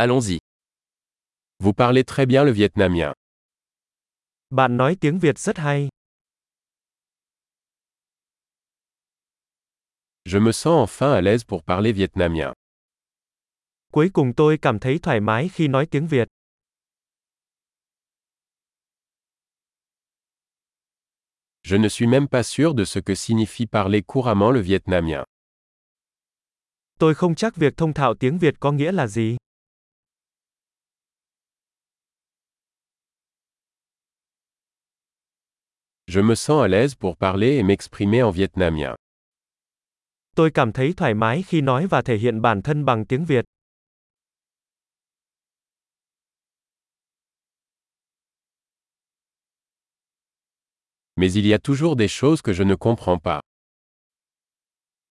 [0.00, 0.38] Allons-y.
[1.58, 3.14] Vous parlez très bien le vietnamien.
[4.50, 5.88] Bạn nói tiếng Việt rất hay.
[10.24, 12.52] Je me sens enfin à l'aise pour parler vietnamien.
[13.92, 16.28] Cuối cùng tôi cảm thấy thoải mái khi nói tiếng Việt.
[21.62, 25.24] Je ne suis même pas sûr de ce que signifie parler couramment le vietnamien.
[26.98, 29.36] Tôi không chắc việc thông thạo tiếng Việt có nghĩa là gì.
[36.10, 38.94] Je me sens à l'aise pour parler et m'exprimer en vietnamien.
[40.36, 43.44] Tôi cảm thấy thoải mái khi nói và thể hiện bản thân bằng tiếng Việt.
[51.16, 53.40] Mais il y a toujours des choses que je ne comprends pas.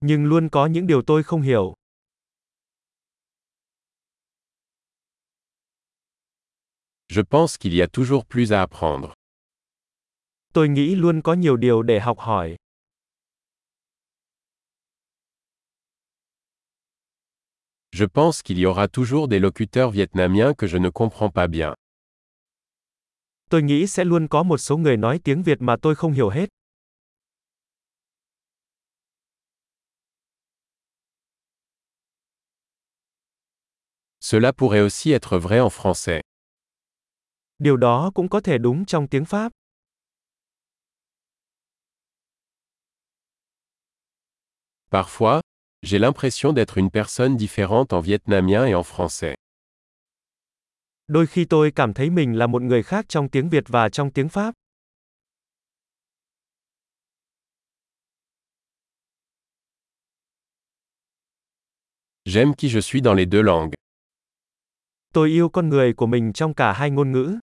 [0.00, 1.74] Nhưng luôn có những điều tôi không hiểu.
[7.08, 9.17] Je pense qu'il y a toujours plus à apprendre.
[10.52, 12.56] Tôi nghĩ luôn có nhiều điều để học hỏi.
[17.92, 21.74] Je pense qu'il y aura toujours des locuteurs vietnamiens que je ne comprends pas bien.
[23.50, 26.28] Tôi nghĩ sẽ luôn có một số người nói tiếng Việt mà tôi không hiểu
[26.28, 26.48] hết.
[34.30, 36.20] Cela pourrait aussi être vrai en français.
[37.58, 39.52] Điều đó cũng có thể đúng trong tiếng Pháp.
[44.90, 45.42] Parfois,
[45.82, 49.34] j'ai l'impression d'être une personne différente en vietnamien et en français.
[51.08, 54.10] Đôi khi tôi cảm thấy mình là một người khác trong tiếng Việt và trong
[54.10, 54.54] tiếng Pháp.
[62.24, 63.74] J'aime qui je suis dans les deux langues.
[65.14, 67.38] Tôi yêu con người của mình trong cả hai ngôn ngữ.